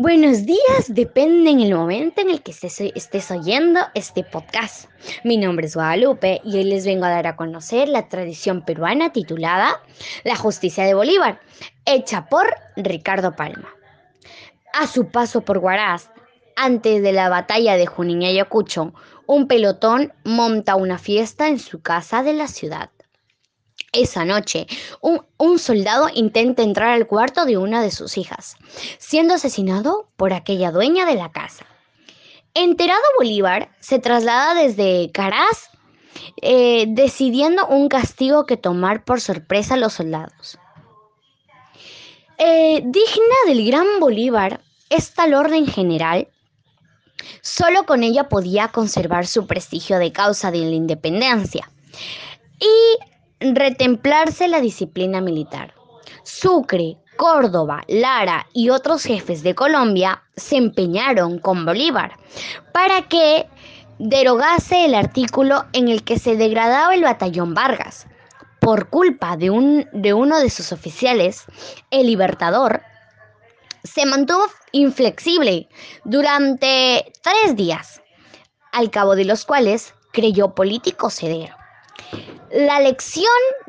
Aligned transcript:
Buenos 0.00 0.46
días, 0.46 0.84
depende 0.86 1.50
en 1.50 1.58
el 1.58 1.74
momento 1.74 2.20
en 2.20 2.30
el 2.30 2.40
que 2.40 2.52
estés, 2.52 3.30
oyendo 3.32 3.80
este 3.96 4.22
podcast. 4.22 4.88
Mi 5.24 5.36
nombre 5.36 5.66
es 5.66 5.74
Guadalupe 5.74 6.40
y 6.44 6.56
hoy 6.56 6.62
les 6.62 6.86
vengo 6.86 7.04
a 7.04 7.10
dar 7.10 7.26
a 7.26 7.34
conocer 7.34 7.88
la 7.88 8.08
tradición 8.08 8.64
peruana 8.64 9.10
titulada 9.10 9.82
La 10.22 10.36
Justicia 10.36 10.84
de 10.84 10.94
Bolívar, 10.94 11.40
hecha 11.84 12.28
por 12.28 12.46
Ricardo 12.76 13.34
Palma. 13.34 13.70
A 14.72 14.86
su 14.86 15.08
paso 15.08 15.40
por 15.40 15.58
Huaraz, 15.58 16.12
antes 16.54 17.02
de 17.02 17.10
la 17.10 17.28
batalla 17.28 17.76
de 17.76 17.86
Junín 17.86 18.22
y 18.22 18.26
Ayacucho, 18.26 18.94
un 19.26 19.48
pelotón 19.48 20.12
monta 20.22 20.76
una 20.76 20.98
fiesta 20.98 21.48
en 21.48 21.58
su 21.58 21.82
casa 21.82 22.22
de 22.22 22.34
la 22.34 22.46
ciudad. 22.46 22.90
Esa 23.92 24.24
noche, 24.24 24.66
un, 25.00 25.58
soldado 25.58 26.08
intenta 26.14 26.62
entrar 26.62 26.90
al 26.90 27.06
cuarto 27.06 27.46
de 27.46 27.56
una 27.56 27.82
de 27.82 27.90
sus 27.90 28.18
hijas, 28.18 28.56
siendo 28.98 29.34
asesinado 29.34 30.08
por 30.16 30.34
aquella 30.34 30.70
dueña 30.70 31.06
de 31.06 31.14
la 31.14 31.32
casa. 31.32 31.64
Enterado 32.52 33.02
Bolívar, 33.16 33.70
se 33.80 33.98
traslada 33.98 34.54
desde 34.54 35.10
Caraz, 35.12 35.70
eh, 36.42 36.84
decidiendo 36.88 37.66
un 37.66 37.88
castigo 37.88 38.44
que 38.44 38.56
tomar 38.56 39.04
por 39.04 39.20
sorpresa 39.20 39.74
a 39.74 39.78
los 39.78 39.94
soldados. 39.94 40.58
Eh, 42.36 42.82
digna 42.84 43.36
del 43.46 43.66
gran 43.66 43.86
Bolívar, 44.00 44.60
esta 44.90 45.24
orden 45.24 45.66
general, 45.66 46.28
solo 47.40 47.84
con 47.86 48.02
ella 48.02 48.28
podía 48.28 48.68
conservar 48.68 49.26
su 49.26 49.46
prestigio 49.46 49.98
de 49.98 50.12
causa 50.12 50.50
de 50.50 50.58
la 50.58 50.74
independencia. 50.74 51.70
Y 52.60 52.98
retemplarse 53.40 54.48
la 54.48 54.60
disciplina 54.60 55.20
militar. 55.20 55.74
Sucre, 56.22 56.98
Córdoba, 57.16 57.82
Lara 57.88 58.46
y 58.52 58.70
otros 58.70 59.02
jefes 59.02 59.42
de 59.42 59.54
Colombia 59.54 60.22
se 60.36 60.56
empeñaron 60.56 61.38
con 61.38 61.64
Bolívar 61.64 62.12
para 62.72 63.02
que 63.08 63.48
derogase 63.98 64.84
el 64.84 64.94
artículo 64.94 65.64
en 65.72 65.88
el 65.88 66.04
que 66.04 66.18
se 66.18 66.36
degradaba 66.36 66.94
el 66.94 67.02
batallón 67.02 67.54
Vargas. 67.54 68.06
Por 68.60 68.88
culpa 68.88 69.36
de, 69.36 69.50
un, 69.50 69.88
de 69.92 70.14
uno 70.14 70.38
de 70.38 70.50
sus 70.50 70.72
oficiales, 70.72 71.44
el 71.90 72.06
Libertador, 72.06 72.82
se 73.82 74.04
mantuvo 74.06 74.44
inflexible 74.72 75.68
durante 76.04 77.12
tres 77.22 77.56
días, 77.56 78.02
al 78.72 78.90
cabo 78.90 79.16
de 79.16 79.24
los 79.24 79.44
cuales 79.44 79.94
creyó 80.12 80.54
político 80.54 81.10
ceder. 81.10 81.57
La 82.50 82.80
lección 82.80 83.26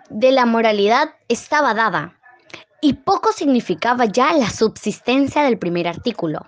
de 0.10 0.32
la 0.32 0.46
moralidad 0.46 1.10
estaba 1.28 1.74
dada 1.74 2.18
y 2.82 2.94
poco 2.94 3.34
significaba 3.34 4.06
ya 4.06 4.32
la 4.34 4.50
subsistencia 4.50 5.44
del 5.44 5.58
primer 5.58 5.86
artículo. 5.86 6.46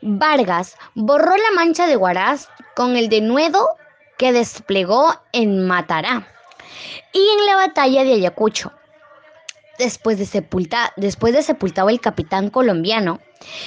Vargas 0.00 0.76
borró 0.96 1.36
la 1.36 1.54
mancha 1.54 1.86
de 1.86 1.96
Huaraz 1.96 2.48
con 2.74 2.96
el 2.96 3.08
denuedo 3.08 3.68
que 4.18 4.32
desplegó 4.32 5.14
en 5.32 5.64
Matará 5.64 6.26
y 7.12 7.20
en 7.20 7.46
la 7.46 7.54
batalla 7.54 8.02
de 8.02 8.14
Ayacucho. 8.14 8.72
Después 9.78 10.18
de, 10.18 10.26
sepultado 11.42 11.88
el 11.88 12.00
capitán 12.00 12.50
colombiano, 12.50 13.20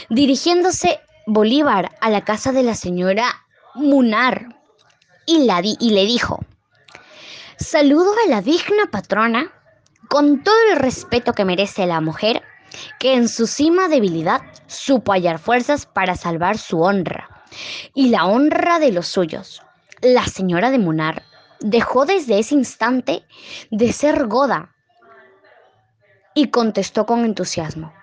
dirigiéndose 0.10 1.00
Bolívar 1.28 1.92
a 2.02 2.10
la 2.10 2.26
casa 2.26 2.52
de 2.52 2.64
la 2.64 2.76
señora 2.76 3.46
Munar 3.74 4.50
y, 5.26 5.50
y 5.80 5.90
le 5.92 6.06
dijo, 6.06 6.45
Saludo 7.58 8.12
a 8.26 8.30
la 8.30 8.42
digna 8.42 8.86
patrona 8.92 9.52
con 10.10 10.44
todo 10.44 10.56
el 10.72 10.78
respeto 10.78 11.34
que 11.34 11.46
merece 11.46 11.86
la 11.86 12.02
mujer 12.02 12.44
que 13.00 13.16
en 13.16 13.30
su 13.30 13.48
cima 13.48 13.88
debilidad 13.88 14.42
supo 14.68 15.14
hallar 15.14 15.40
fuerzas 15.40 15.86
para 15.86 16.16
salvar 16.16 16.58
su 16.58 16.82
honra 16.82 17.30
y 17.94 18.10
la 18.10 18.26
honra 18.26 18.80
de 18.80 18.92
los 18.92 19.08
suyos. 19.08 19.62
La 20.02 20.26
señora 20.26 20.70
de 20.70 20.80
Munar 20.80 21.24
dejó 21.62 22.06
desde 22.06 22.40
ese 22.40 22.56
instante 22.56 23.26
de 23.72 23.94
ser 23.94 24.28
goda 24.28 24.76
y 26.34 26.50
contestó 26.50 27.06
con 27.06 27.24
entusiasmo, 27.24 27.94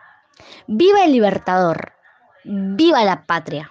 ¡Viva 0.67 1.05
el 1.05 1.13
libertador! 1.13 1.93
¡Viva 2.45 3.05
la 3.05 3.27
patria! 3.27 3.71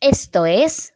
Esto 0.00 0.46
es 0.46 0.94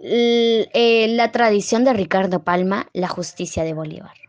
la 0.00 1.32
tradición 1.32 1.84
de 1.84 1.92
Ricardo 1.92 2.42
Palma, 2.42 2.88
la 2.92 3.08
justicia 3.08 3.64
de 3.64 3.74
Bolívar. 3.74 4.19